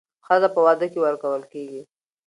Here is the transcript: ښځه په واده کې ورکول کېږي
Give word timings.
ښځه 0.25 0.47
په 0.55 0.59
واده 0.65 0.87
کې 0.91 0.99
ورکول 1.05 1.43
کېږي 1.53 1.81